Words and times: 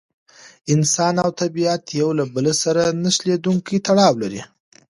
انسان 0.73 1.15
او 1.23 1.29
طبیعت 1.41 1.83
یو 1.99 2.09
له 2.19 2.25
بل 2.35 2.45
سره 2.63 2.83
نه 3.03 3.09
شلېدونکی 3.15 3.77
تړاو 3.87 4.13
لري. 4.21 4.41